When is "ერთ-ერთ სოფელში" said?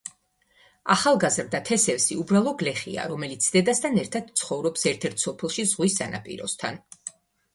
4.93-5.67